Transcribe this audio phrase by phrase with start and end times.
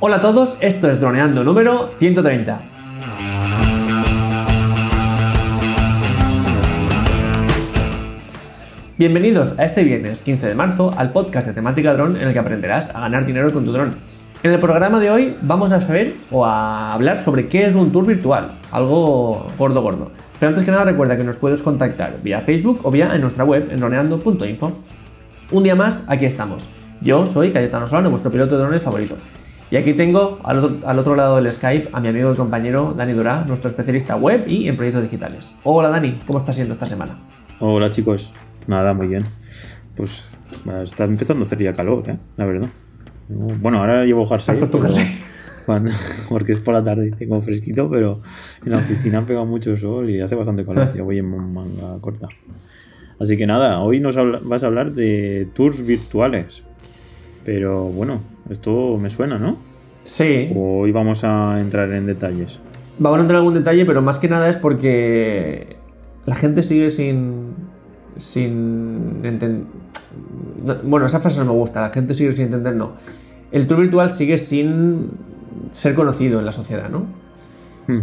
[0.00, 2.62] Hola a todos, esto es Droneando número 130.
[8.96, 12.38] Bienvenidos a este viernes 15 de marzo al podcast de temática dron en el que
[12.38, 13.96] aprenderás a ganar dinero con tu dron.
[14.44, 17.90] En el programa de hoy vamos a saber o a hablar sobre qué es un
[17.90, 20.12] tour virtual, algo gordo gordo.
[20.38, 23.44] Pero antes que nada recuerda que nos puedes contactar vía Facebook o vía en nuestra
[23.44, 24.78] web en droneando.info.
[25.50, 26.68] Un día más, aquí estamos.
[27.00, 29.16] Yo soy Cayetano Solano, vuestro piloto de drones favorito.
[29.70, 33.44] Y aquí tengo al otro, lado del Skype a mi amigo y compañero Dani Durá,
[33.44, 35.54] nuestro especialista web y en proyectos digitales.
[35.62, 37.18] Hola Dani, ¿cómo está siendo esta semana?
[37.60, 38.30] Hola chicos,
[38.66, 39.22] nada, muy bien.
[39.94, 40.24] Pues
[40.82, 42.16] está empezando a hacer ya calor, ¿eh?
[42.38, 42.68] la verdad.
[43.28, 44.58] Bueno, ahora llevo jersey.
[44.58, 44.78] tu
[46.30, 48.22] porque es por la tarde, tengo fresquito, pero
[48.64, 50.92] en la oficina pega mucho sol y hace bastante calor.
[50.96, 52.26] Ya voy en manga corta.
[53.20, 54.16] Así que nada, hoy nos
[54.48, 56.64] vas a hablar de tours virtuales.
[57.48, 58.20] Pero bueno,
[58.50, 59.56] esto me suena, ¿no?
[60.04, 60.52] Sí.
[60.54, 62.58] Hoy vamos a entrar en detalles.
[62.98, 65.78] Vamos a entrar en algún detalle, pero más que nada es porque
[66.26, 67.54] la gente sigue sin.
[68.18, 69.62] sin entender.
[70.84, 72.92] Bueno, esa frase no me gusta, la gente sigue sin entender, no.
[73.50, 75.12] El tour virtual sigue sin
[75.70, 77.06] ser conocido en la sociedad, ¿no?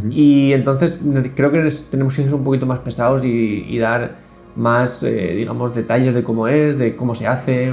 [0.09, 1.05] Y entonces
[1.35, 4.15] creo que tenemos que ser un poquito más pesados y, dar
[4.55, 7.71] más, eh, digamos, detalles de cómo es, de cómo se hace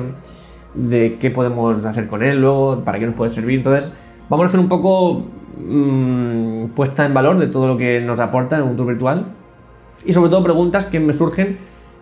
[0.75, 3.59] de qué podemos hacer con él luego, para qué nos puede servir.
[3.59, 3.97] Entonces,
[4.28, 5.25] vamos a hacer un poco
[5.59, 9.27] mm, puesta en valor de todo lo que nos aporta en un tour virtual
[10.05, 11.59] y sobre todo preguntas que me surgen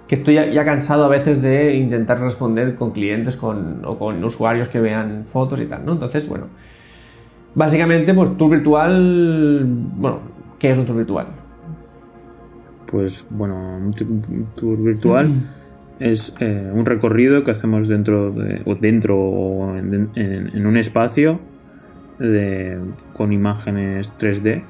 [0.06, 4.68] que estoy ya, cansado a veces de intentar responder con clientes con, o con usuarios
[4.68, 5.92] que vean fotos y tal, ¿no?
[5.92, 6.46] Entonces, bueno,
[7.54, 10.18] básicamente, pues tour virtual, bueno,
[10.58, 11.28] ¿qué es un tour virtual?
[12.90, 13.92] Pues bueno, un
[14.56, 15.28] tour virtual
[16.00, 21.40] es eh, un recorrido que hacemos dentro de, o dentro o en, un espacio
[23.14, 24.62] con imágenes 3D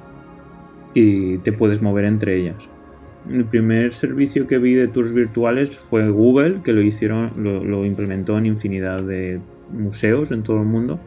[0.95, 2.69] y te puedes mover entre ellas.
[3.29, 8.39] El primer servicio que vi de tours virtuales fue Google, que lo hicieron, lo implementó
[8.39, 9.41] en infinidad de
[9.73, 11.01] museos en todo el mundo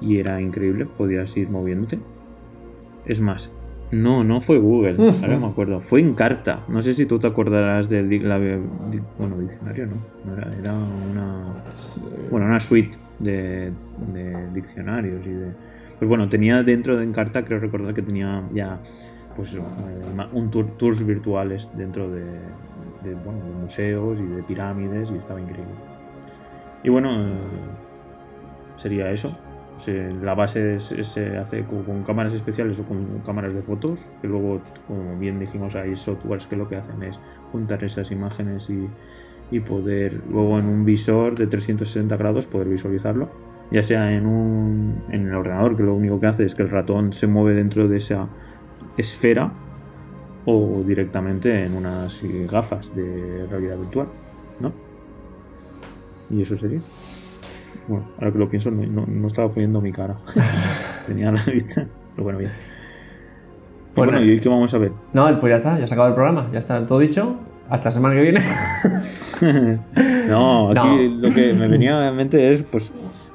[0.00, 1.98] y era increíble, podías ir moviéndote.
[3.06, 3.52] Es más,
[3.90, 5.80] no, no fue Google, ahora me acuerdo.
[5.80, 6.64] Fue en carta.
[6.68, 8.08] No sé si tú te acordarás del
[9.18, 10.32] bueno, diccionario, ¿no?
[10.58, 11.54] Era, una.
[12.30, 13.72] Bueno, una suite de,
[14.52, 15.52] diccionarios y de.
[15.98, 18.78] Pues bueno, tenía dentro de Encarta, creo recordar que tenía ya
[19.34, 19.60] pues eh,
[20.32, 22.22] un tours virtuales dentro de,
[23.24, 25.72] bueno, de museos y de pirámides y estaba increíble.
[26.82, 27.34] Y bueno, eh,
[28.76, 29.38] sería eso
[30.22, 35.18] la base se hace con, cámaras especiales o con cámaras de fotos, que luego, como
[35.18, 37.20] bien dijimos, hay softwares que lo que hacen es
[37.52, 38.88] juntar esas imágenes y,
[39.60, 43.30] poder luego en un visor de 360 grados poder visualizarlo,
[43.70, 46.70] ya sea en, un, en el ordenador, que lo único que hace es que el
[46.70, 48.28] ratón se mueve dentro de esa
[48.96, 49.52] esfera,
[50.46, 52.20] o directamente en unas
[52.50, 54.08] gafas de realidad virtual,
[54.60, 54.72] ¿no?
[56.30, 56.80] Y eso sería.
[57.88, 60.16] Bueno, ahora que lo pienso, no, estaba poniendo mi cara.
[61.06, 61.86] Tenía la vista.
[62.12, 62.52] Pero bueno, bien.
[63.94, 64.92] Bueno, ¿y qué vamos a ver?
[65.12, 67.36] No, pues ya está, ya se acabado el programa, ya está todo dicho.
[67.68, 68.40] Hasta la semana que viene.
[70.28, 72.92] no, aquí lo que me venía en mente es, pues,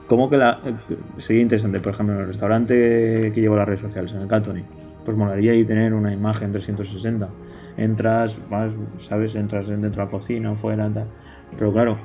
[0.08, 0.60] cómo que la.
[1.18, 4.64] Sería interesante, por ejemplo, en el restaurante que llevo las redes sociales, en el Catony.
[5.04, 7.28] Pues molaría ahí tener una imagen 360.
[7.76, 9.36] Entras, vas, ¿sabes?
[9.36, 11.08] Entras dentro de la cocina, fuera, tal.
[11.58, 11.98] Pero claro,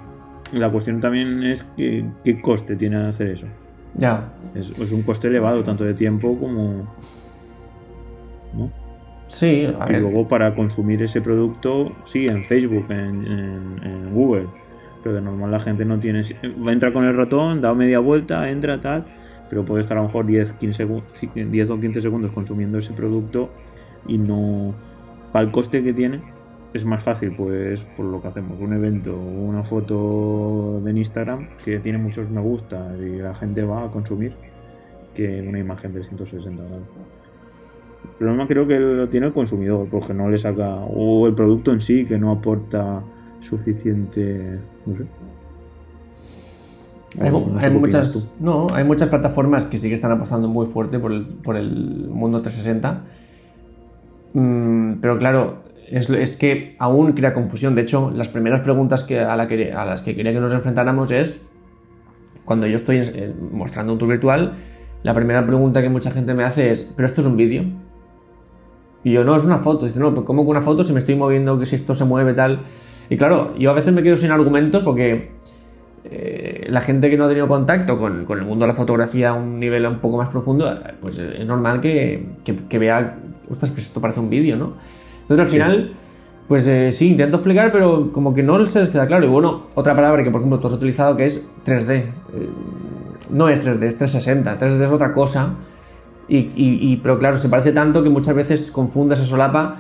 [0.53, 3.47] la cuestión también es que, qué coste tiene hacer eso.
[3.95, 4.33] Ya.
[4.55, 6.95] Es, un coste elevado, tanto de tiempo como.
[8.55, 8.71] ¿No?
[9.27, 14.47] Sí, a Y luego para consumir ese producto, sí, en Facebook, en, Google.
[15.03, 16.23] Pero de normal la gente no tiene.
[16.43, 19.05] Entra con el ratón, da media vuelta, entra tal.
[19.49, 20.87] Pero puede estar a lo mejor 10, 15,
[21.35, 23.51] 10 o 15 segundos consumiendo ese producto
[24.07, 24.75] y no.
[25.33, 26.23] Para el coste que tiene,
[26.73, 31.79] es más fácil, pues, por lo que hacemos, un evento, una foto en Instagram que
[31.79, 34.35] tiene muchos me gusta y la gente va a consumir
[35.15, 36.83] que una imagen de 160 grados.
[38.05, 41.73] El problema creo que lo tiene el consumidor, porque no le saca, o el producto
[41.73, 43.03] en sí que no aporta
[43.41, 45.05] suficiente, no sé.
[47.19, 47.31] Hay,
[47.71, 51.57] muchas, no, hay muchas plataformas que sí que están apostando muy fuerte por el, por
[51.57, 53.05] el mundo 360.
[54.35, 57.75] Mm, pero claro, es, que aún crea confusión.
[57.75, 60.53] De hecho, las primeras preguntas que, a, la que, a, las que quería que nos
[60.53, 61.43] enfrentáramos es,
[62.45, 64.55] cuando yo estoy eh, mostrando un tour virtual,
[65.03, 67.65] la primera pregunta que mucha gente me hace es, ¿pero esto es un vídeo?
[69.05, 69.87] Y yo, no, es una foto.
[69.87, 72.05] Dice, no, pues ¿cómo que una foto si me estoy moviendo, que si esto se
[72.05, 72.63] mueve, tal?
[73.09, 75.31] Y claro, yo a veces me quedo sin argumentos porque
[76.05, 79.35] eh, la gente que no ha tenido contacto con, el mundo de la fotografía a
[79.35, 83.17] un nivel un poco más profundo, pues es normal que, que, vea,
[83.49, 84.75] ostras, pues esto parece un vídeo, ¿no?
[85.29, 85.93] Entonces al final,
[86.47, 89.27] pues eh, sí, intento explicar, pero como que no se les queda claro.
[89.27, 91.91] Y bueno, otra palabra que por ejemplo tú has utilizado que es 3D.
[91.91, 92.13] Eh,
[93.31, 94.59] no es 3D, es 360.
[94.59, 95.55] 3D es otra cosa.
[96.29, 99.79] Y, pero claro, se parece tanto que muchas veces confunde, se solapa.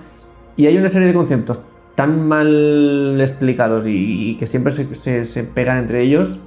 [0.57, 1.65] Y hay una serie de conceptos
[1.95, 6.41] tan mal explicados y, que siempre se, pegan entre ellos,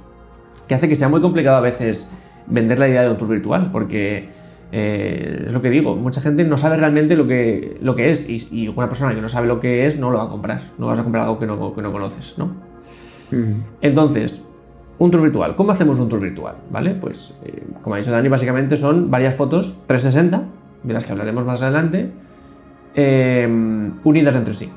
[0.68, 2.10] que hace que sea muy complicado a veces
[2.46, 4.28] vender la idea de un tour virtual, porque
[4.72, 8.28] eh, es lo que digo, mucha gente no sabe realmente lo que, lo que es,
[8.28, 10.86] y, una persona que no sabe lo que es no lo va a comprar, no
[10.86, 12.50] vas a comprar algo que no, que no conoces, ¿no?
[13.80, 14.46] Entonces,
[14.98, 16.56] un tour virtual, ¿cómo hacemos un tour virtual?
[16.70, 16.94] ¿Vale?
[16.94, 20.42] Pues, eh, como ha dicho Dani, básicamente son varias fotos 360,
[20.82, 22.10] de las que hablaremos más adelante,
[22.94, 23.48] eh,
[24.02, 24.68] unidas entre sí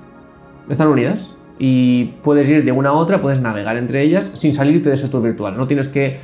[0.69, 4.90] están unidas y puedes ir de una a otra, puedes navegar entre ellas sin salirte
[4.90, 5.57] de ese tour virtual.
[5.57, 6.19] No tienes que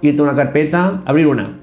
[0.00, 1.58] irte a una carpeta, abrir una,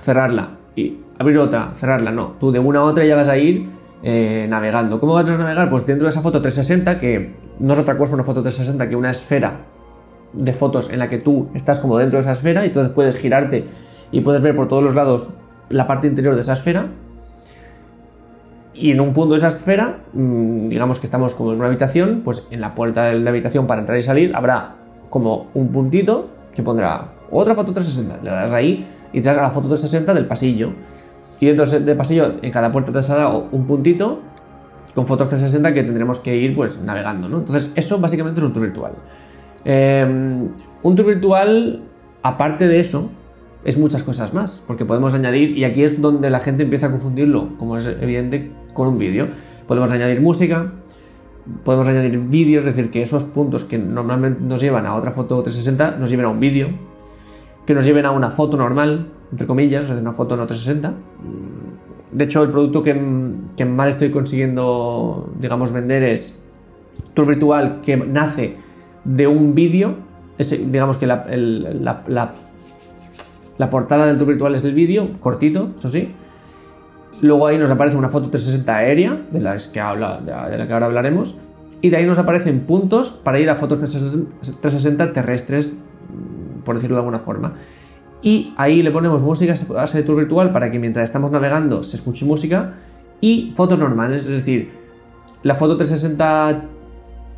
[0.00, 2.10] cerrarla y abrir otra, cerrarla.
[2.10, 3.68] No, tú de una a otra ya vas a ir
[4.02, 4.98] eh, navegando.
[4.98, 5.70] ¿Cómo vas a navegar?
[5.70, 8.96] Pues dentro de esa foto 360, que no es otra cosa una foto 360 que
[8.96, 9.60] una esfera
[10.32, 13.16] de fotos en la que tú estás como dentro de esa esfera y entonces puedes
[13.16, 13.66] girarte
[14.10, 15.30] y puedes ver por todos los lados
[15.68, 16.88] la parte interior de esa esfera
[18.74, 22.22] y en un punto de esa esfera, mm, digamos que estamos como en una habitación,
[22.24, 24.76] pues en la puerta de la habitación para entrar y salir habrá
[25.10, 28.24] como un puntito que pondrá otra foto 360.
[28.24, 30.72] Le das ahí y te das a la foto 360 del pasillo.
[31.40, 34.20] Y dentro del pasillo, en cada puerta te saldrá un puntito
[34.94, 37.38] con fotos 360 que tendremos que ir pues navegando, ¿no?
[37.38, 38.92] Entonces, eso básicamente es un tour virtual.
[39.64, 40.48] Em,
[40.82, 41.82] un tour virtual,
[42.22, 43.10] aparte de eso,
[43.64, 46.90] es muchas cosas más, porque podemos añadir, y aquí es donde la gente empieza a
[46.90, 49.28] confundirlo, como es evidente, con un vídeo.
[49.66, 50.72] Podemos añadir música,
[51.64, 55.42] podemos añadir vídeos, es decir, que esos puntos que normalmente nos llevan a otra foto
[55.42, 56.68] 360 nos lleven a un vídeo,
[57.66, 60.94] que nos lleven a una foto normal, entre comillas, es una foto no 360.
[62.12, 63.00] De hecho, el producto que,
[63.56, 66.42] que más estoy consiguiendo, digamos, vender es
[67.14, 68.56] Tour Virtual que nace
[69.04, 69.96] de un vídeo,
[70.38, 72.32] digamos que la
[73.58, 76.12] la portada del tour virtual es el vídeo, cortito, eso sí.
[77.20, 80.72] Luego ahí nos aparece una foto 360 aérea, de, las que habla, de, la que
[80.72, 81.38] ahora hablaremos.
[81.80, 85.76] Y de ahí nos aparecen puntos para ir a fotos 360 terrestres,
[86.64, 87.54] por decirlo de alguna forma.
[88.22, 91.96] Y ahí le ponemos música a ese tour virtual para que mientras estamos navegando se
[91.96, 92.74] escuche música.
[93.20, 94.70] Y fotos normales, es decir,
[95.42, 96.64] la foto 360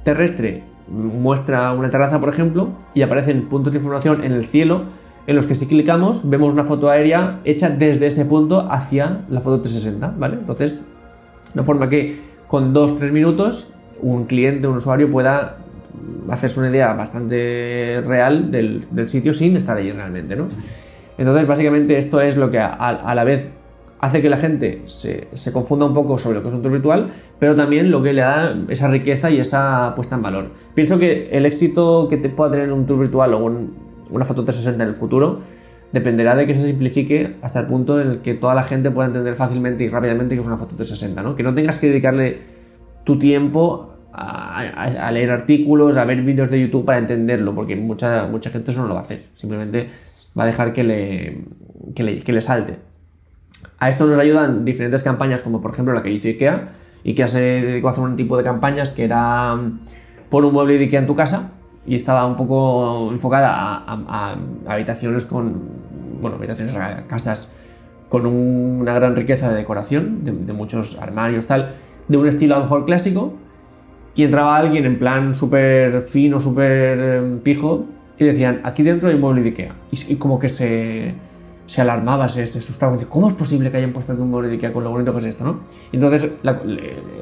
[0.03, 4.85] terrestre muestra una terraza, por ejemplo, y aparecen puntos de información en el cielo
[5.27, 9.41] en los que si clicamos vemos una foto aérea hecha desde ese punto hacia la
[9.41, 10.37] foto 360, ¿vale?
[10.38, 10.85] Entonces,
[11.55, 13.73] de forma que con 2-3 minutos
[14.03, 15.63] un cliente, un usuario pueda
[16.29, 20.49] hacerse una idea bastante real del, sitio sin estar allí realmente, ¿no?
[21.17, 23.52] Entonces, básicamente esto es lo que a, la vez
[24.00, 26.73] hace que la gente se, se, confunda un poco sobre lo que es un tour
[26.73, 27.06] virtual,
[27.38, 30.50] pero también lo que le da esa riqueza y esa puesta en valor.
[30.75, 33.75] Pienso que el éxito que te pueda tener un tour virtual o un,
[34.11, 35.41] una foto 360 en el futuro,
[35.93, 39.06] dependerá de que se simplifique hasta el punto en el que toda la gente pueda
[39.06, 41.37] entender fácilmente y rápidamente que es una foto 360, ¿no?
[41.37, 42.43] Que no tengas que dedicarle
[43.05, 48.50] tu tiempo a, leer artículos, a ver vídeos de YouTube para entenderlo, porque mucha, mucha
[48.50, 49.25] gente eso no lo va a hacer.
[49.34, 49.90] Simplemente
[50.38, 51.38] va a dejar que le,
[51.94, 52.76] que le, que le salte.
[53.78, 56.67] A esto nos ayudan diferentes campañas, como por ejemplo la que hizo IKEA.
[57.05, 59.58] IKEA se dedicó a hacer un tipo de campañas que era
[60.31, 61.53] pon un mueble de IKEA en tu casa
[61.86, 64.36] y estaba un poco enfocada a,
[64.67, 65.60] habitaciones con,
[66.20, 67.53] bueno, habitaciones, a casas
[68.08, 71.72] con una gran riqueza de decoración, de, muchos armarios, tal,
[72.06, 73.34] de un estilo a lo mejor clásico,
[74.15, 77.87] y entraba alguien en plan súper fino, súper em, pijo,
[78.19, 79.75] y decían, aquí dentro hay un mueble de Ikea.
[79.91, 81.15] Y, como que se,
[81.67, 84.55] se alarmaba, se, se asustaba, ¿cómo es posible que hayan puesto aquí un mueble de
[84.55, 85.61] Ikea con lo bonito que es esto, no?
[85.91, 86.63] Y entonces la,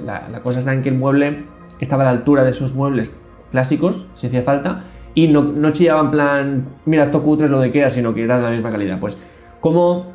[0.05, 1.45] la, cosa está en que el mueble
[1.81, 4.85] estaba a la altura de esos muebles clásicos, si hacía falta,
[5.15, 8.37] y no, no chillaban en plan, mira, esto cutre lo de Ikea, sino que era
[8.37, 9.01] de la misma calidad.
[9.01, 9.17] Pues,
[9.61, 10.12] ¿cómo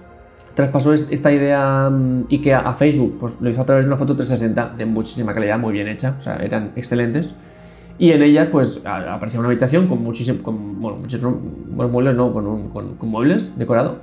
[0.58, 3.18] traspasó esta idea mm, Ikea a Facebook?
[3.20, 6.16] Pues lo hizo a través de una foto 360 de muchísima calidad, muy bien hecha,
[6.18, 7.36] o sea, eran excelentes.
[8.00, 12.70] Y en ellas, pues, aparecía una habitación con muchísimos, con, bueno, muchos muebles, no, con,
[12.70, 14.00] con, muebles decorado.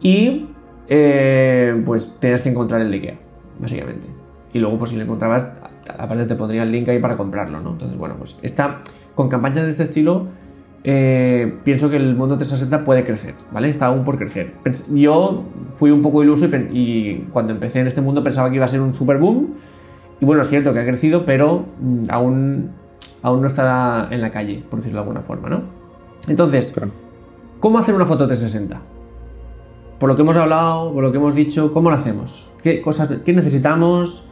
[0.00, 0.46] Y,
[0.88, 3.18] eh, pues, tenías que encontrar el Ikea,
[3.60, 4.08] básicamente.
[4.52, 5.56] Y luego, pues, si lo encontrabas,
[5.96, 7.70] aparte te pondría el link ahí para comprarlo, ¿no?
[7.70, 8.82] Entonces, bueno, pues está
[9.14, 10.26] con campañas de este estilo.
[10.86, 13.70] Eh, pienso que el mundo 360 puede crecer, ¿vale?
[13.70, 14.52] Está aún por crecer.
[14.92, 18.68] Yo fui un poco iluso y, cuando empecé en este mundo pensaba que iba a
[18.68, 19.54] ser un super boom.
[20.20, 22.70] Y bueno, es cierto que ha crecido, pero mm, aún,
[23.22, 25.62] aún no está en la calle, por decirlo de alguna forma, ¿no?
[26.28, 26.92] Entonces, Claro.
[27.60, 28.80] ¿cómo hacer una foto 360?
[29.98, 32.52] Por lo que hemos hablado, por lo que hemos dicho, ¿cómo lo hacemos?
[32.62, 34.28] ¿Qué cosas, qué necesitamos?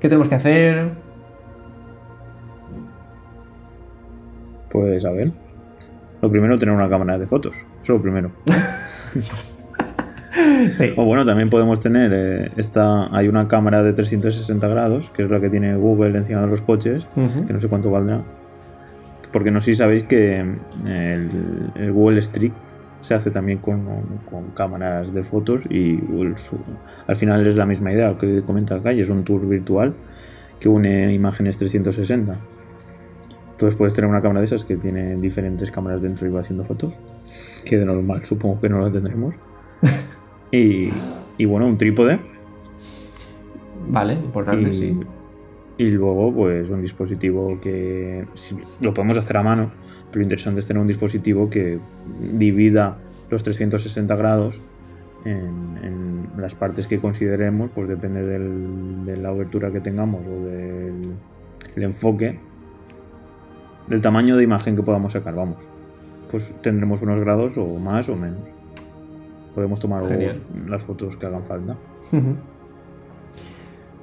[0.00, 0.90] ¿Qué tenemos que hacer?
[4.70, 5.45] Pues a ver.
[6.26, 7.54] Lo primero, tener una cámara de fotos.
[7.56, 8.30] Eso es lo primero.
[10.74, 10.92] Sí.
[10.96, 13.14] O bueno, también podemos tener eh, esta.
[13.16, 16.60] Hay una cámara de 360 grados, que es la que tiene Google encima de los
[16.60, 17.06] coches,
[17.46, 18.20] que no sé cuánto valdrá.
[19.32, 20.44] Porque no sé si sabéis que eh,
[20.84, 22.52] el, el Google Street
[23.00, 23.84] se hace también con,
[24.30, 26.58] con cámaras de fotos y el su-
[27.06, 29.94] al final es la misma idea que comenta Calle, es un tour virtual
[30.60, 32.34] que une imágenes 360.
[33.56, 36.62] Entonces puedes tener una cámara de esas que tiene diferentes cámaras dentro y va haciendo
[36.64, 36.94] fotos,
[37.64, 39.34] que de normal supongo que no lo tendremos.
[40.52, 40.90] y,
[41.38, 42.20] y bueno, un trípode
[43.88, 45.00] Vale, importante, y, sí.
[45.78, 49.70] y luego, pues, un dispositivo que si- lo podemos hacer a mano,
[50.10, 51.78] pero lo interesante es tener un dispositivo que
[52.36, 52.98] divida
[53.30, 54.60] los 360 grados
[55.24, 60.44] en, en las partes que consideremos, pues depende del- de la abertura que tengamos o
[60.44, 61.12] del
[61.76, 62.38] el enfoque,
[63.88, 65.58] del tamaño de imagen que podamos sacar, vamos.
[66.30, 68.40] Pues tendremos unos grados o más o menos.
[69.54, 70.40] Podemos tomar Genial.
[70.68, 71.76] las fotos que hagan falta.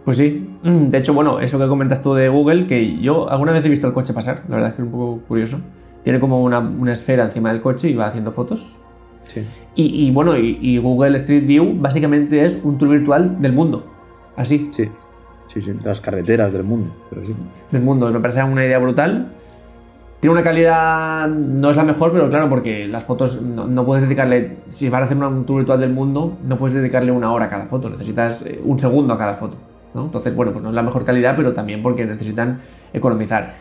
[0.05, 3.65] Pues sí, de hecho, bueno, eso que comentas tú de Google, que yo alguna vez
[3.65, 5.61] he visto el coche pasar, la verdad es que es un poco curioso.
[6.03, 8.75] Tiene como una, una esfera encima del coche y va haciendo fotos.
[9.25, 9.41] Sí.
[9.75, 13.85] Y, y bueno, y, y Google Street View básicamente es un tour virtual del mundo.
[14.35, 14.89] Así, Sí,
[15.47, 17.33] sí, sí, las carreteras del mundo, pero sí.
[17.71, 18.11] del mundo.
[18.11, 19.31] Me parece una idea brutal.
[20.23, 24.03] Tiene una calidad, no es la mejor, pero claro, porque las fotos no, no puedes
[24.05, 27.45] dedicarle, si vas a hacer un tour virtual del mundo, no puedes dedicarle una hora
[27.45, 29.57] a cada foto, necesitas eh, un segundo a cada foto.
[29.93, 30.05] ¿no?
[30.05, 32.61] Entonces, bueno, pues no es la mejor calidad, pero también porque necesitan
[32.93, 33.53] economizar.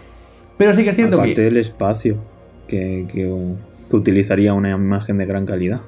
[0.56, 1.42] Pero sí que es cierto Aparte que...
[1.42, 2.18] del espacio
[2.68, 3.54] que, que-
[3.90, 5.80] que utilizaría una imagen de gran calidad.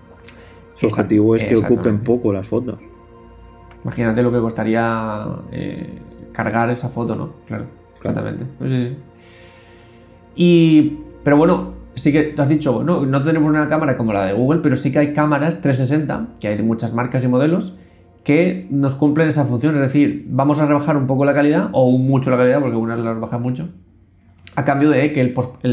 [0.74, 2.80] Su Exacto, objetivo es que ocupen poco las fotos.
[3.84, 5.98] Imagínate lo que costaría eh,
[6.32, 7.30] cargar esa foto, ¿no?
[7.46, 7.66] Claro,
[7.96, 8.44] exactamente.
[8.58, 8.96] Pues sí, sí.
[10.36, 14.26] Y, pero bueno, sí que tú has dicho, no, no tenemos una cámara como la
[14.26, 17.76] de Google, pero sí que hay cámaras 360, que hay de muchas marcas y modelos,
[18.24, 19.74] que nos cumplen esa función.
[19.76, 22.98] Es decir, vamos a rebajar un poco la calidad, o mucho la calidad, porque algunas
[22.98, 23.68] la rebajan mucho,
[24.56, 25.64] a cambio de que el, post-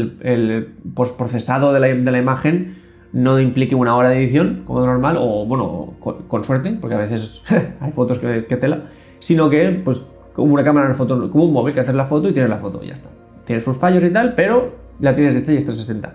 [0.94, 2.76] postprocesado de la, imagen
[3.12, 7.42] no implique una hora de edición, como normal, o bueno, con, suerte, porque a veces
[7.80, 8.84] hay fotos que, tela,
[9.18, 12.28] sino que, pues, como una cámara de fotos, como un móvil que haces la foto
[12.28, 13.10] y tienes la foto, y ya está.
[13.44, 16.14] Tiene sus fallos y tal, pero la tienes hecha y es 360.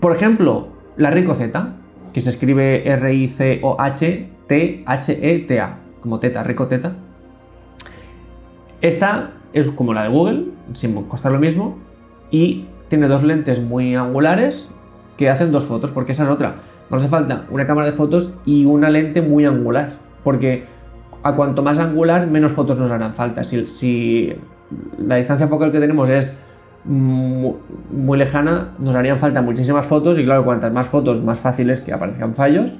[0.00, 1.74] Por ejemplo, la Rico Z,
[2.12, 4.26] que se escribe R-I-C-O-H-T-H-E-T-A,
[6.00, 6.96] como teta, Rico Teta.
[8.80, 11.78] Esta es como la de Google, sin costar lo mismo,
[12.30, 14.74] y tiene dos lentes muy angulares
[15.16, 16.56] que hacen dos fotos, porque esa es otra.
[16.90, 19.90] No hace falta una cámara de fotos y una lente muy angular,
[20.22, 20.64] porque
[21.28, 23.42] a cuanto más angular, menos fotos nos harán falta.
[23.44, 24.32] Si,
[24.98, 26.38] la distancia focal que tenemos es
[26.84, 27.56] mu-
[27.90, 31.80] muy lejana, nos harían falta muchísimas fotos y claro, cuantas más fotos, más fácil es
[31.80, 32.78] que aparezcan fallos.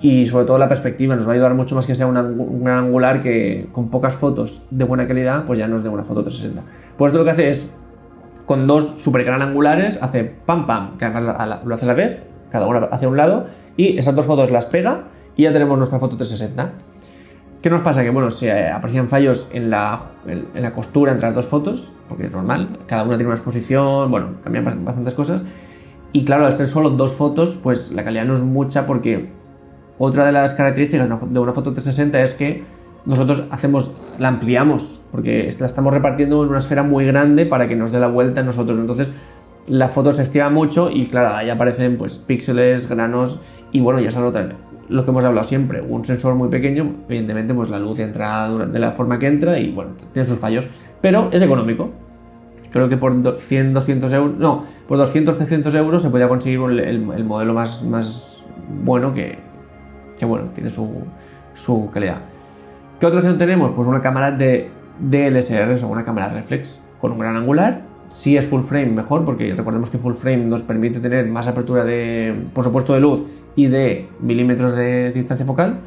[0.00, 2.62] Y sobre todo la perspectiva nos va a ayudar mucho más que sea un, un
[2.64, 6.22] gran angular que con pocas fotos de buena calidad pues ya nos dé una foto
[6.22, 7.70] 360 pues esto lo que hace es
[8.44, 12.66] con dos super gran angulares hace pam pam que lo hace a la vez cada
[12.66, 13.46] una hacia un lado
[13.78, 15.04] y esas dos fotos las pega
[15.34, 16.72] y ya tenemos nuestra foto 360
[17.62, 18.02] ¿Qué nos pasa?
[18.04, 22.26] Que bueno, se aprecian fallos en la, en, la costura entre las dos fotos, porque
[22.26, 25.42] es normal, cada una tiene una exposición, bueno, cambian bas- bastantes cosas.
[26.12, 29.30] Y claro, al ser solo dos fotos, pues la calidad no es mucha porque
[29.98, 32.64] otra de las características de una foto 360 es que
[33.04, 37.76] nosotros hacemos, la ampliamos, porque la estamos repartiendo en una esfera muy grande para que
[37.76, 38.78] nos dé la vuelta a nosotros.
[38.78, 39.12] Entonces
[39.66, 43.40] la foto se estira mucho y claro, ahí aparecen pues píxeles, granos
[43.72, 44.56] y bueno, ya es otra.
[44.88, 48.78] Lo que hemos hablado siempre, un sensor muy pequeño, evidentemente pues la luz entra de
[48.78, 50.66] la forma que entra y bueno, tiene sus fallos,
[51.00, 51.90] pero es económico.
[52.70, 56.60] Creo que por do- 100, 200 euros, no, por 200, 300 euros se podía conseguir
[56.80, 58.44] el modelo más, más
[58.84, 59.38] bueno que,
[60.18, 60.88] que bueno, tiene su,
[61.54, 62.18] su calidad.
[63.00, 63.72] ¿Qué otra opción tenemos?
[63.74, 67.82] Pues una cámara de DLSR, o una cámara reflex con un gran angular.
[68.08, 71.84] Si es full frame, mejor, porque recordemos que full frame nos permite tener más apertura
[71.84, 73.24] de, por supuesto, de luz
[73.56, 75.80] y de milímetros de distancia focal.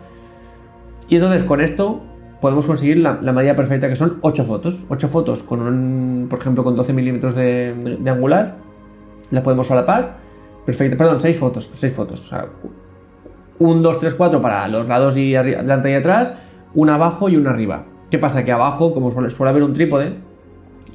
[1.08, 2.02] Y entonces con esto
[2.42, 4.86] podemos conseguir la, la medida perfecta que son 8 fotos.
[4.90, 8.58] 8 fotos con un, por ejemplo, con 12 milímetros de, de angular.
[9.32, 10.18] Las podemos solapar.
[10.66, 11.70] Perfecto, perdón, 6 fotos.
[11.74, 12.26] 6 fotos.
[12.26, 12.48] O sea,
[13.60, 16.40] 1, 2, 3, 4 para los lados y arri- adelante y atrás,
[16.74, 17.86] una abajo y una arriba.
[18.10, 18.44] ¿Qué pasa?
[18.46, 20.14] Que abajo, como suele, suele haber un trípode,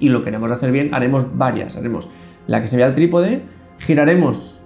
[0.00, 1.76] y lo queremos hacer bien, haremos varias.
[1.76, 2.10] Haremos
[2.46, 3.42] la que se vea el trípode,
[3.78, 4.63] giraremos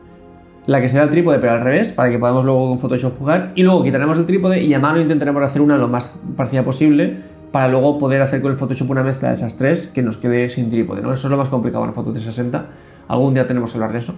[0.68, 3.52] la que será el trípode, pero al revés, para que podamos luego con Photoshop jugar.
[3.54, 7.22] Y luego quitaremos el trípode y a mano intentaremos hacer una lo más parecida posible
[7.50, 10.50] para luego poder hacer con el Photoshop una mezcla de esas tres que nos quede
[10.50, 11.00] sin trípode.
[11.00, 11.10] ¿no?
[11.10, 12.66] Eso es lo más complicado en Foto 360.
[13.08, 14.14] Algún día tenemos que hablar de eso.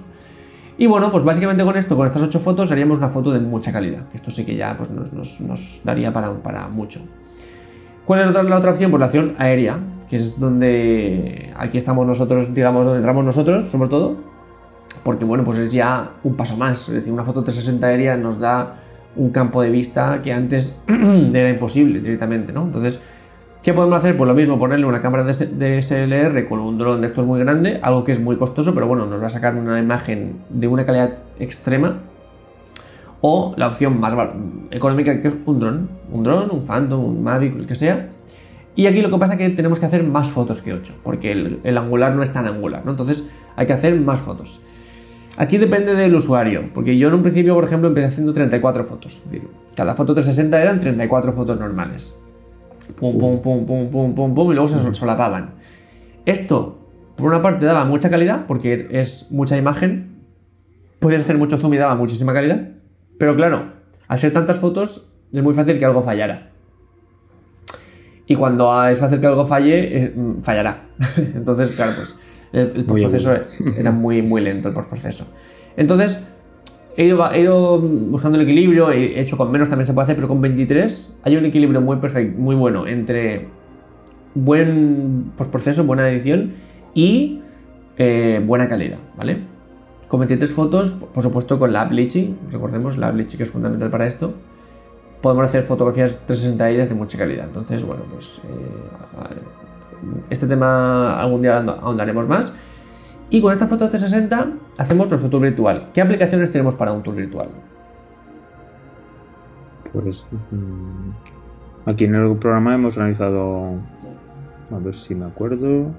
[0.77, 3.71] Y bueno, pues básicamente con esto, con estas ocho fotos, haríamos una foto de mucha
[3.71, 4.03] calidad.
[4.13, 7.01] Esto sí que ya pues, nos, daría para, para, mucho.
[8.05, 8.91] ¿Cuál es la otra opción?
[8.91, 9.79] Pues la opción aérea,
[10.09, 14.40] que es donde aquí estamos nosotros, digamos, donde entramos nosotros, sobre todo
[15.05, 16.89] porque bueno, pues es ya un paso más.
[16.89, 18.77] Es decir, una foto 360 aérea nos da
[19.17, 22.65] un campo de vista que antes era imposible directamente, ¿no?
[22.65, 23.01] Entonces,
[23.63, 24.17] ¿qué podemos hacer?
[24.17, 27.81] Pues lo mismo, ponerle una cámara de SLR con un dron de estos muy grande,
[27.83, 30.85] algo que es muy costoso, pero bueno, nos va a sacar una imagen de una
[30.87, 31.99] calidad extrema.
[33.23, 34.15] O la opción más
[34.71, 38.09] económica que es un dron, un dron, un Phantom, un Mavic, el que sea.
[38.75, 41.33] Y aquí lo que pasa es que tenemos que hacer más fotos que 8, porque
[41.33, 42.93] el, el angular no es tan angular, ¿no?
[42.93, 44.63] Entonces hay que hacer más fotos.
[45.37, 49.23] Aquí depende del usuario, porque yo en un principio, por ejemplo, empecé haciendo 34 fotos.
[49.75, 52.19] cada foto 360 eran 34 fotos normales.
[52.99, 55.55] Pum, pum, pum, pum, pum, pum, pum, y luego se solapaban.
[56.27, 56.79] Esto,
[57.17, 60.21] por una parte, daba mucha calidad, porque es mucha imagen.
[60.99, 62.69] Podía hacer mucho zoom y daba muchísima calidad.
[63.19, 63.73] Pero claro,
[64.09, 66.51] al ser tantas fotos, es muy fácil que algo fallara.
[68.27, 70.89] Y cuando es fácil que algo falle, eh, fallará.
[71.17, 72.21] Entonces, claro, pues
[72.53, 73.35] el, postproceso
[73.77, 75.27] era muy, muy lento, el postproceso.
[75.77, 76.29] Entonces,
[76.97, 80.41] he ido, buscando el equilibrio, he hecho con menos también se puede hacer, pero con
[80.41, 83.49] 23 hay un equilibrio muy perfecto, muy bueno entre
[84.35, 86.53] buen postproceso, buena edición
[86.95, 87.41] y
[87.97, 89.39] eh, buena calidad, ¿vale?
[90.09, 93.51] Con 23 fotos, por supuesto con la app Litchi, recordemos la app Litchi que es
[93.51, 94.35] fundamental para esto,
[95.21, 97.47] podemos hacer fotografías 360 aéreas de mucha calidad.
[97.47, 99.70] Entonces, bueno, pues eh,
[100.31, 102.55] este tema algún día ahondaremos más.
[103.31, 105.91] Y con esta foto 360 hacemos nuestro tour virtual.
[105.95, 107.51] ¿Qué aplicaciones tenemos para un tour virtual?
[109.93, 113.75] Pues mm, aquí en el programa hemos analizado,
[114.71, 115.93] a ver si me acuerdo.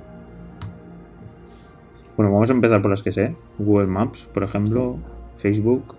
[2.18, 3.36] Bueno, vamos a empezar por las que sé.
[3.58, 4.98] Google Maps, por ejemplo,
[5.38, 5.96] Facebook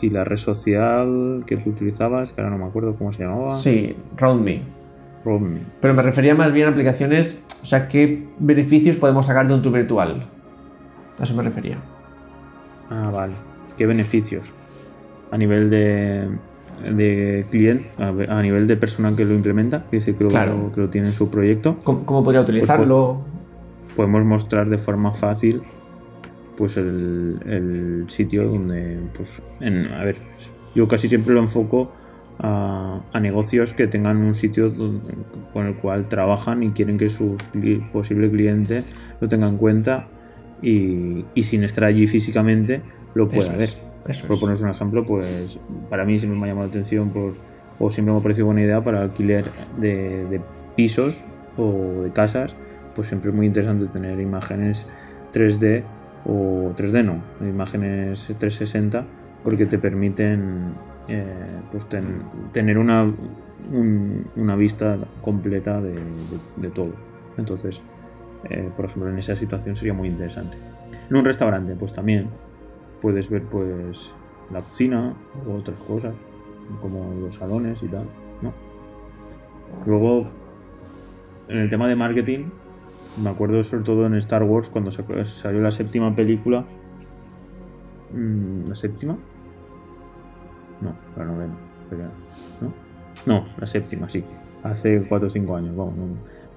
[0.00, 3.54] y la red social que tú utilizabas, que ahora no me acuerdo cómo se llamaba.
[3.54, 4.85] Sí, RoundMe.
[5.80, 9.62] Pero me refería más bien a aplicaciones, o sea, qué beneficios podemos sacar de un
[9.62, 10.22] tour virtual.
[11.18, 11.78] A eso me refería.
[12.90, 13.34] Ah, vale.
[13.76, 14.44] ¿Qué beneficios?
[15.30, 16.28] A nivel de,
[16.84, 20.30] de cliente, a, nivel de persona que lo implementa, que, sí, que, lo,
[20.72, 21.78] que lo tiene en su proyecto.
[21.82, 23.22] ¿Cómo, podría pues utilizarlo?
[23.96, 25.62] podemos mostrar de forma fácil
[26.56, 30.16] pues el, el sitio donde, pues, en, a ver,
[30.74, 31.92] yo casi siempre lo enfoco
[32.38, 34.72] a, negocios que tengan un sitio
[35.52, 37.36] con el cual trabajan y quieren que su
[37.92, 38.84] posible cliente
[39.20, 40.08] lo tenga en cuenta
[40.62, 42.82] y, sin estar allí físicamente
[43.14, 43.70] lo pueda ver.
[44.28, 47.34] por poneros un ejemplo, pues para mí siempre me ha llamado la atención por,
[47.78, 50.40] o siempre me ha parecido buena idea para alquiler de, de
[50.76, 51.24] pisos
[51.56, 52.54] o de casas,
[52.94, 54.86] pues siempre es muy interesante tener imágenes
[55.32, 55.84] 3D
[56.26, 59.04] o 3D no, imágenes 360
[59.42, 60.74] porque te permiten
[61.08, 61.86] eh, pues
[62.52, 63.12] tener una,
[64.36, 66.92] una vista completa de, todo.
[67.36, 67.80] Entonces,
[68.44, 70.56] eh, por ejemplo, en esa situación sería muy interesante.
[71.08, 72.28] En un restaurante, pues también
[73.00, 74.12] puedes ver pues
[74.52, 75.14] la cocina
[75.46, 76.14] o otras cosas,
[76.80, 78.06] como los salones y tal,
[78.42, 78.52] ¿no?
[79.84, 80.26] Luego,
[81.48, 82.46] en el tema de marketing,
[83.22, 86.64] me acuerdo sobre todo en Star Wars cuando salió la séptima película.
[88.12, 89.16] Mm, ¿La séptima?
[90.80, 91.54] No, la novena.
[92.60, 92.72] ¿no?
[93.26, 94.24] no, la séptima, sí.
[94.62, 95.94] Hace 4 o 5 años, vamos.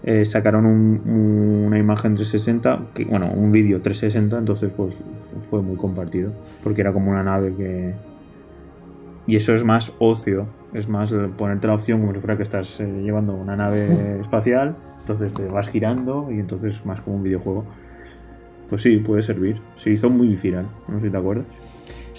[0.01, 5.03] Eh, sacaron una imagen 360, que, bueno, un vídeo 360, entonces pues
[5.49, 6.31] fue muy compartido,
[6.63, 7.93] porque era como una nave que...
[9.27, 12.79] Y eso es más ocio, es más ponerte la opción como si fuera que estás
[12.79, 17.65] eh, llevando una nave espacial, entonces te vas girando y entonces más como un videojuego.
[18.69, 19.59] Pues sí, puede servir.
[19.75, 21.45] Se hizo muy viral, no sé si te acuerdas.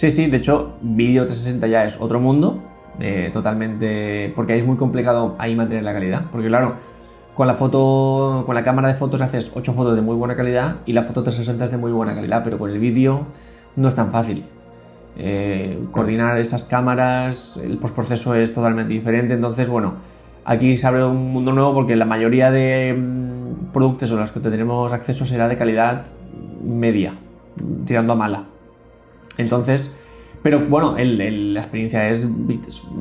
[0.00, 2.62] Sí, sí, de hecho, vídeo 360 ya es otro mundo,
[3.00, 6.76] eh, totalmente, porque es muy complicado ahí mantener la calidad, porque claro,
[7.34, 10.76] con la foto, con la cámara de fotos haces 8 fotos de muy buena calidad
[10.86, 13.26] y la foto 360 es de muy buena calidad, pero con el vídeo
[13.76, 14.46] no es tan fácil.
[15.18, 19.96] Eh, coordinar esas cámaras, el postproceso es totalmente diferente, entonces bueno,
[20.46, 24.40] aquí se abre un mundo nuevo porque la mayoría de mm, productos a los que
[24.40, 26.06] tendremos acceso será de calidad
[26.64, 27.12] media,
[27.84, 28.44] tirando a mala.
[29.38, 29.94] Entonces,
[30.42, 32.26] pero bueno, la experiencia es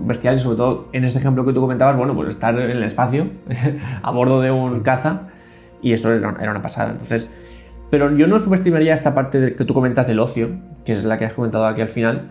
[0.05, 2.83] bestial y sobre todo en ese ejemplo que tú comentabas, bueno, pues estar en el
[2.83, 3.27] espacio
[4.01, 5.27] a bordo de un caza
[5.81, 6.91] y eso era una pasada.
[6.91, 7.29] Entonces,
[7.89, 10.49] Pero yo no subestimaría esta parte que tú comentas del ocio,
[10.85, 12.29] que es la que has comentado aquí al final,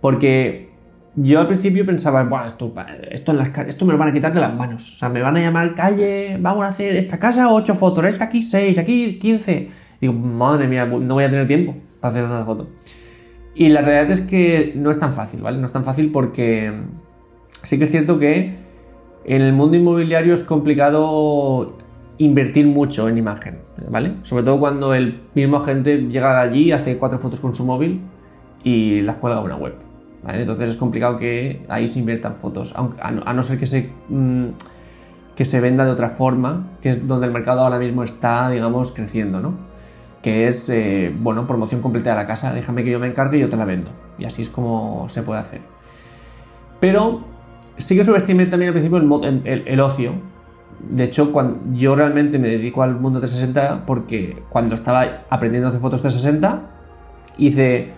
[0.00, 0.68] porque
[1.14, 2.72] yo al principio pensaba, Buah, esto,
[3.10, 4.94] esto, esto me lo van a quitar de las manos.
[4.94, 8.24] O sea, me van a llamar calle, vamos a hacer esta casa ocho fotos, esta
[8.24, 9.70] aquí seis, aquí 15.
[10.00, 12.68] Digo, madre mía, no voy a tener tiempo para hacer esas fotos.
[13.58, 15.58] Y la realidad es que no es tan fácil, ¿vale?
[15.58, 16.72] No es tan fácil porque
[17.64, 18.54] sí que es cierto que
[19.24, 21.76] en el mundo inmobiliario es complicado
[22.18, 23.58] invertir mucho en imagen,
[23.90, 24.14] ¿vale?
[24.22, 28.00] Sobre todo cuando el mismo agente llega allí, hace cuatro fotos con su móvil
[28.62, 29.74] y las cuelga a una web.
[30.28, 34.50] Entonces es complicado que ahí se inviertan fotos, a no ser que se, mm,
[35.34, 38.92] que se venda de otra forma, que es donde el mercado ahora mismo está, digamos,
[38.92, 39.67] creciendo, ¿no?
[40.22, 43.40] Que es, eh, bueno, promoción completa de la casa, déjame que yo me encargue y
[43.40, 43.90] yo te la vendo.
[44.18, 45.60] Y así es como se puede hacer.
[46.80, 47.24] Pero
[47.76, 48.98] sí que subestimé también al principio
[49.44, 50.12] el, ocio.
[50.90, 55.70] De hecho, cuando yo realmente me dedico al mundo 360 porque cuando estaba aprendiendo a
[55.70, 56.62] hacer fotos 360,
[57.38, 57.92] hice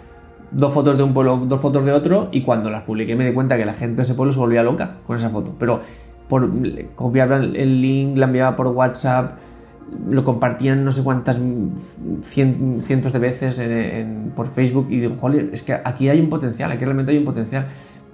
[0.50, 3.32] dos fotos de un pueblo, dos fotos de otro, y cuando las publiqué me di
[3.32, 5.54] cuenta que la gente de ese pueblo se volvía loca con esa foto.
[5.58, 5.80] Pero
[6.28, 6.48] por,
[6.94, 9.38] copiaba el link, la enviaba por WhatsApp,
[10.08, 11.40] lo compartían no sé cuántas
[12.24, 13.60] cientos de veces
[14.34, 17.24] por Facebook y digo, joder, es que aquí hay un potencial, aquí realmente hay un
[17.24, 17.66] potencial.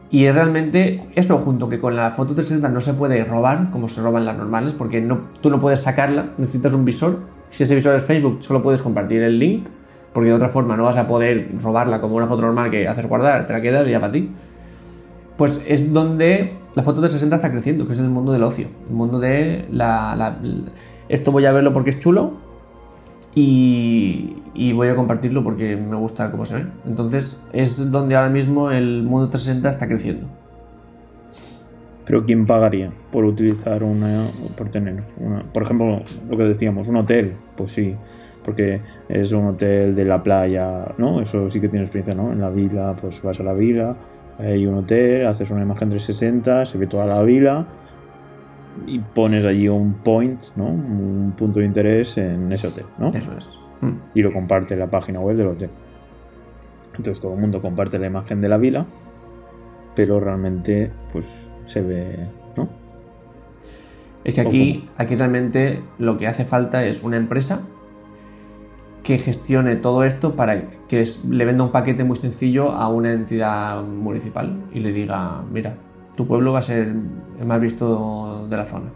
[0.09, 3.89] Y es realmente eso, junto que con la foto 360 no se puede robar como
[3.89, 7.21] se roban las normales, porque no, tú no puedes sacarla, necesitas un visor.
[7.51, 9.69] Si ese visor es Facebook, solo puedes compartir el link
[10.17, 13.07] porque de otra forma no vas a poder robarla como una foto normal que haces
[13.07, 14.31] guardar, te la quedas y ya para ti.
[15.37, 18.69] Pues es donde la foto de 60 está creciendo, que es el mundo del ocio,
[18.89, 20.39] el mundo de la,
[21.09, 22.33] esto voy a verlo porque es chulo
[23.35, 26.67] y, voy a compartirlo porque me gusta cómo se ve.
[26.87, 30.27] Entonces es donde ahora mismo el mundo 360 está creciendo.
[32.07, 36.97] Pero ¿quién pagaría por utilizar una, por tener una, por ejemplo, lo que decíamos, un
[36.97, 37.35] hotel?
[37.57, 37.95] Pues sí,
[38.45, 41.21] porque es un hotel de la playa, ¿no?
[41.21, 42.33] Eso sí que tiene experiencia, ¿no?
[42.33, 43.97] En la vila, pues vas a la vila,
[44.39, 47.67] hay un hotel, haces una imagen 360, se ve toda la vila
[48.87, 50.67] y pones allí un point, ¿no?
[50.67, 53.09] Un punto de interés en ese hotel, ¿no?
[53.09, 53.59] Eso es.
[54.15, 55.71] Y lo comparte en la página web del hotel.
[56.97, 58.87] Entonces todo el mundo comparte la imagen de la vila,
[59.95, 62.69] pero realmente pues se ve, ¿no?
[64.25, 67.67] Es que aquí, aquí realmente lo que hace falta es una empresa
[69.07, 73.85] que gestione todo esto para que le venda un paquete muy sencillo a una entidad
[73.85, 75.77] municipal y le diga, mira,
[76.17, 76.95] tu pueblo va a ser
[77.39, 78.87] el más visto de la zona.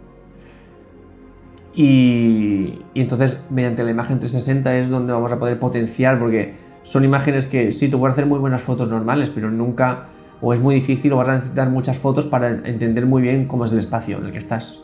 [1.73, 7.47] Y, entonces, mediante la imagen 360 es donde vamos a poder potenciar, porque son imágenes
[7.47, 10.07] que sí, tú puedes hacer muy buenas fotos normales, pero nunca,
[10.41, 13.63] o es muy difícil, o vas a necesitar muchas fotos para entender muy bien cómo
[13.63, 14.81] es el espacio en el que estás.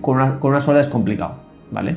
[0.00, 1.36] Con una, con una sola es complicado,
[1.72, 1.96] ¿vale?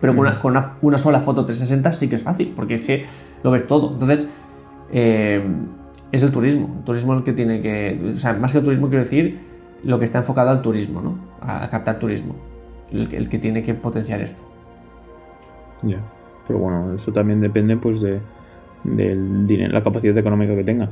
[0.00, 3.04] Pero con, una, sola foto 360 sí que es fácil, porque es que
[3.42, 3.92] lo ves todo.
[3.92, 4.32] Entonces,
[4.92, 5.44] eh,
[6.12, 6.76] es el turismo.
[6.78, 8.00] El turismo el que tiene que.
[8.10, 9.40] O sea, más que el turismo, quiero decir,
[9.82, 11.18] lo que está enfocado al turismo, ¿no?
[11.40, 12.36] A, captar turismo.
[12.92, 14.42] El, que tiene que potenciar esto.
[15.82, 15.98] Ya.
[16.46, 18.20] Pero bueno, eso también depende, pues, de,
[18.84, 20.90] del dinero, la capacidad económica que tengan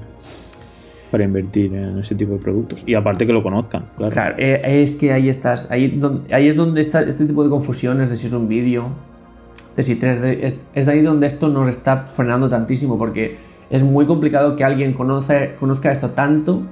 [1.11, 2.85] para invertir en ese tipo de productos.
[2.87, 4.37] Y aparte que lo conozcan, claro.
[4.39, 8.09] Eh, es que ahí estás, ahí, donde, ahí es donde está este tipo de confusiones
[8.09, 8.91] de si es un vídeo,
[9.77, 13.37] de si 3D, es, ahí donde esto nos está frenando tantísimo, porque
[13.71, 16.63] es muy complicado que alguien conozca, conozca esto tanto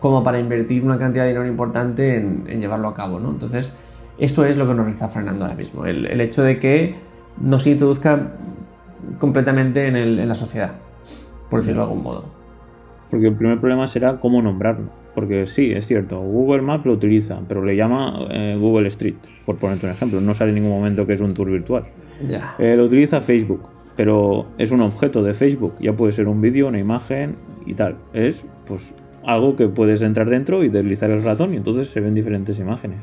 [0.00, 3.30] como para invertir una cantidad de dinero importante en, llevarlo a cabo, ¿no?
[3.30, 3.74] Entonces,
[4.18, 6.96] eso es lo que nos está frenando ahora mismo, el, el hecho de que
[7.40, 8.32] no se introduzca
[9.18, 10.72] completamente en, el, en la sociedad,
[11.48, 12.38] por decirlo de algún modo.
[13.10, 14.90] Porque el primer problema será cómo nombrarlo.
[15.14, 19.16] Porque sí, es cierto, Google Maps lo utiliza, pero le llama eh, Google Street,
[19.46, 20.20] por ponerte un ejemplo.
[20.20, 21.84] No sale en ningún momento que es un tour virtual.
[22.58, 23.62] Eh, lo utiliza Facebook,
[23.98, 25.74] pero es un objeto de Facebook.
[25.80, 27.34] Ya puede ser un vídeo, una imagen
[27.66, 27.96] y tal.
[28.12, 32.14] Es pues algo que puedes entrar dentro y deslizar el ratón y entonces se ven
[32.14, 33.00] diferentes imágenes.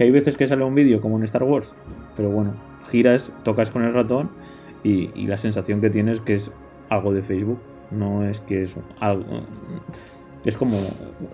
[0.00, 1.76] Y hay veces que sale un vídeo como en Star Wars,
[2.16, 2.54] pero bueno,
[2.88, 4.30] giras, tocas con el ratón
[4.82, 6.50] y, y la sensación que tienes que es
[6.88, 7.60] algo de Facebook.
[7.92, 9.44] No es que es algo.
[10.44, 10.76] Es como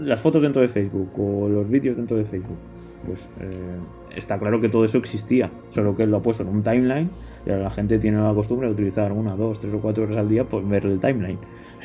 [0.01, 2.59] las fotos dentro de Facebook o los vídeos dentro de Facebook.
[3.07, 3.79] Pues eh,
[4.15, 7.09] está claro que todo eso existía, solo que él lo ha puesto en un timeline
[7.47, 10.45] la gente tiene la costumbre de utilizar una, dos, tres o cuatro horas al día
[10.45, 11.39] por ver el timeline.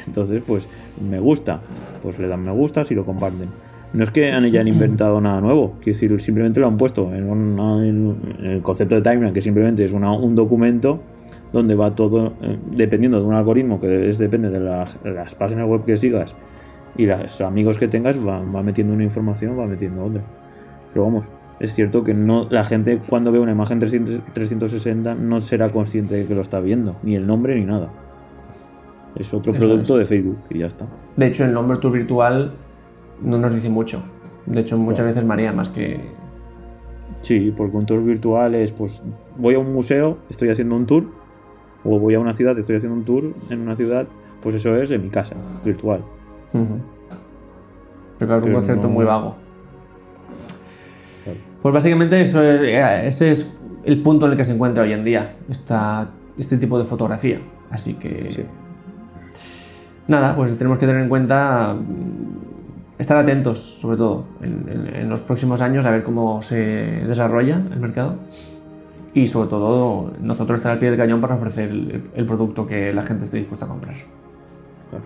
[0.08, 0.68] Entonces, pues
[1.10, 1.62] me gusta,
[2.02, 3.50] pues le dan me gusta y lo comparten.
[3.94, 8.96] No es que hayan inventado nada nuevo, que simplemente lo han puesto en, el concepto
[8.96, 11.02] de timeline, que simplemente es un documento
[11.52, 15.84] donde va todo, eh, dependiendo de un algoritmo que es, depende de las páginas web
[15.84, 16.36] que sigas
[16.98, 20.24] y los amigos que tengas, va, va, metiendo una información, va metiendo otra.
[20.94, 21.26] Pero vamos,
[21.62, 26.16] es cierto que no la gente cuando ve una imagen 300 360 no será consciente
[26.16, 27.90] de que lo está viendo, ni el nombre ni nada.
[29.16, 30.88] Es otro Eso producto de Facebook y ya está.
[31.16, 32.54] De hecho, el nombre tour virtual
[33.22, 34.02] no nos dice mucho.
[34.46, 36.00] De hecho, muchas veces María más que.
[37.22, 39.04] Sí, porque un tour virtual es, pues,
[39.38, 41.04] voy a un museo, estoy haciendo un tour,
[41.84, 44.08] o voy a una ciudad, estoy haciendo un tour en una ciudad,
[44.42, 46.00] pues eso es en mi casa, virtual.
[46.54, 46.78] Ujú.
[48.18, 49.36] Pero claro, es un Pero concepto no- muy vago.
[51.62, 54.94] Pues básicamente eso es, eh, ese es el punto en el que se encuentra hoy
[54.94, 57.40] en día esta, este tipo de fotografía.
[57.70, 58.32] Así que.
[58.32, 58.44] Sí.
[60.08, 65.10] Nada, pues tenemos que tener en cuenta mm, estar atentos, sobre todo, en, en- en
[65.10, 66.58] los próximos años, a ver cómo se
[67.08, 68.16] desarrolla el mercado.
[69.14, 72.94] Y sobre todo, nosotros estar al pie del cañón para ofrecer el, el producto que
[72.94, 73.96] la gente esté dispuesta a comprar.
[74.90, 75.04] Claro.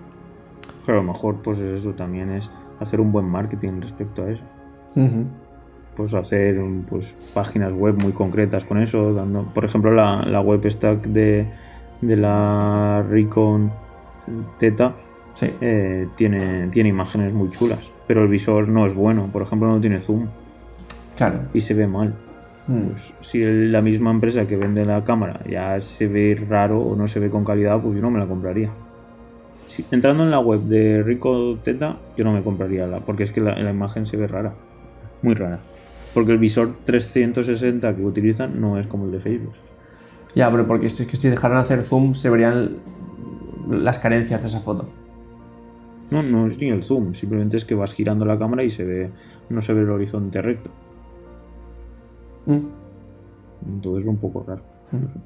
[0.86, 4.44] Claro, a lo mejor, pues eso también es hacer un buen marketing respecto a eso.
[4.96, 5.26] Ujú.
[5.96, 10.62] Pues hacer pues páginas web muy concretas con eso dando por ejemplo la, la web
[10.70, 11.46] stack de,
[12.02, 13.72] de la Recon
[14.60, 14.94] Theta
[15.34, 15.52] Sí.
[15.60, 19.82] eh, tiene, tiene imágenes muy chulas pero el visor no es bueno por ejemplo no
[19.82, 20.28] tiene zoom
[21.18, 21.40] Claro.
[21.54, 22.14] y se ve mal
[22.68, 22.80] Mm.
[22.88, 27.08] pues si la misma empresa que vende la cámara ya se ve raro o no
[27.08, 28.72] se ve con calidad pues yo no me la compraría
[29.68, 33.32] Si- entrando en la web de Rico Theta yo no me compraría la porque es
[33.32, 34.54] que la, la imagen se ve rara
[35.22, 35.60] muy rara
[36.15, 39.54] porque el visor 360 que utilizan no es como el de Facebook
[40.34, 42.78] Ya, pero porque si, es que si dejaran hacer zoom se verían
[43.69, 44.89] las carencias de esa foto.
[46.10, 48.84] no no es ni el zoom simplemente es que vas girando la cámara y se
[48.84, 49.12] ve
[49.49, 50.71] no se ve el horizonte recto
[52.45, 52.67] Mm.
[53.67, 54.63] Entonces es un poco raro.
[54.91, 55.01] Mm.
[55.01, 55.19] no sé.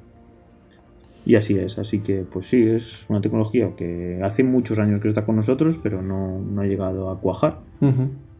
[1.30, 5.06] Y así es, así que pues sí, es una tecnología que hace muchos años que
[5.06, 7.60] está con nosotros, pero no, no ha llegado a cuajar.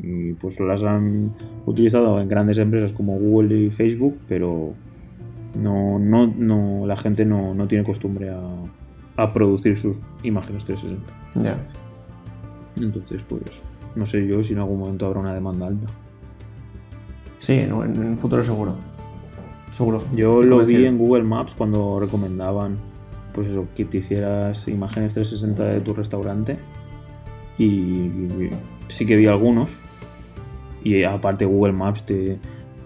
[0.01, 1.31] Y pues las han
[1.67, 4.75] utilizado en grandes empresas como Google y Facebook, pero
[5.57, 8.43] no, no, no, la gente no, no tiene costumbre a,
[9.15, 11.47] a producir sus imágenes 360.
[11.49, 11.65] Ya.
[12.83, 13.43] Entonces, pues
[13.95, 15.87] no sé yo si en algún momento habrá una demanda alta.
[17.39, 18.75] Sí, en un futuro seguro.
[19.73, 20.03] Seguro.
[20.13, 22.79] Yo lo vi en Google Maps cuando recomendaban,
[23.33, 26.59] pues eso, que te hicieras imágenes 360 de tu restaurante.
[27.59, 28.11] Y
[28.89, 29.79] sí que vi algunos.
[30.83, 32.39] Y aparte Google Maps te,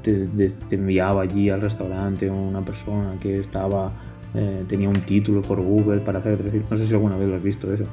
[0.02, 0.28] te,
[0.68, 3.92] te enviaba allí al restaurante una persona que estaba
[4.34, 6.68] eh, tenía un título por Google para hacer 360.
[6.70, 7.84] No sé si alguna vez lo has visto eso.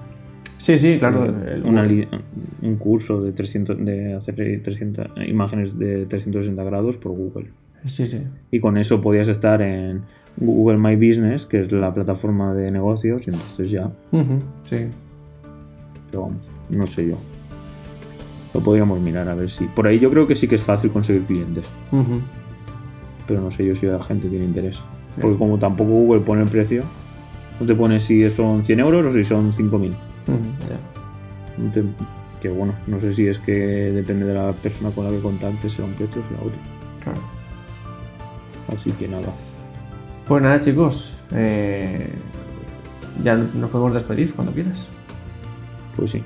[0.57, 1.33] Sí, sí, claro.
[1.63, 1.87] Una
[2.61, 7.51] un curso de 300 de hacer 300 imágenes de 360 grados por Google
[7.85, 8.21] Sí, sí.
[8.51, 10.01] y con eso podías estar en
[10.37, 13.89] Google My Business, que es la plataforma de negocios, y entonces ya,
[14.63, 14.87] Sí.
[16.09, 17.17] pero vamos, no sé yo.
[18.53, 19.65] Lo podríamos mirar a ver si.
[19.65, 21.63] Por ahí yo creo que sí que es fácil conseguir clientes,
[23.27, 24.79] pero no sé yo si la gente tiene interés.
[25.19, 26.83] Porque como tampoco Google pone el precio,
[27.59, 29.91] no te pone si son 100 euros o si son 5.000.
[30.27, 30.37] Ujú,
[30.69, 31.61] ya.
[31.63, 31.83] No te-
[32.41, 35.73] Que bueno, no sé si es que depende de la persona con la que contactes,
[35.73, 36.59] será un precio o será otro.
[37.03, 37.21] Claro.
[38.67, 39.27] Así que nada.
[40.27, 41.17] Pues nada, chicos.
[41.33, 42.09] eh,
[43.23, 44.89] ya nos podemos despedir cuando quieras.
[45.95, 46.23] Pues sí.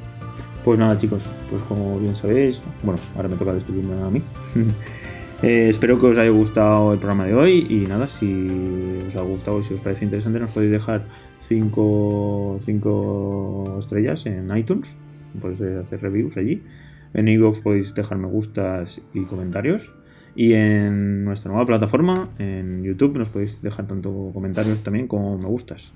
[0.63, 4.21] Pues nada, chicos, pues como bien sabéis, bueno, ahora me toca despedirme a mí.
[5.43, 8.48] Eh, espero que os haya gustado el programa de hoy y nada, si
[9.06, 11.04] os ha gustado y si os parece interesante, nos podéis dejar
[11.39, 12.58] 5
[13.78, 14.95] estrellas en iTunes,
[15.39, 16.63] podéis hacer reviews allí.
[17.13, 19.91] En iVoox podéis dejar me gustas y comentarios.
[20.36, 25.45] Y en nuestra nueva plataforma, en YouTube, nos podéis dejar tanto comentarios también como me
[25.45, 25.93] gustas.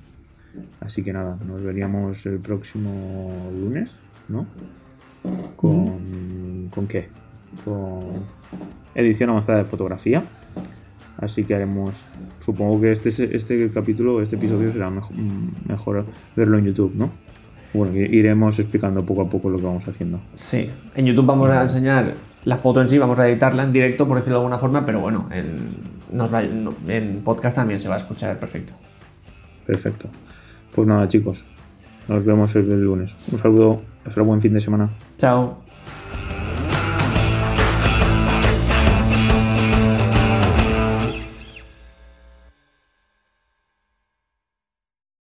[0.80, 4.00] Así que nada, nos veríamos el próximo lunes,
[4.30, 4.48] ¿no?
[5.58, 7.10] ¿Con, ¿con qué?
[7.66, 8.24] Con
[8.96, 10.24] edición avanzada de fotografía.
[11.18, 12.02] Así que haremos.
[12.40, 15.16] Supongo que este, este capítulo, este episodio será mejor,
[15.68, 17.12] mejor verlo en YouTube, ¿no?
[17.74, 20.22] Bueno, iremos explicando poco a poco lo que vamos haciendo.
[20.36, 20.70] Sí.
[20.96, 22.14] En YouTube vamos a enseñar
[22.46, 25.00] la foto en sí, vamos a editarla en directo, por decirlo de alguna forma, pero
[25.00, 25.58] bueno, en,
[26.12, 28.74] nos va- no- en podcast también se va a escuchar perfecto.
[29.66, 30.08] Perfecto.
[30.74, 31.44] Pues nada, chicos.
[32.08, 33.16] Nos vemos el lunes.
[33.32, 33.82] Un saludo.
[34.04, 34.90] Pasar buen fin de semana.
[35.18, 35.69] Chao.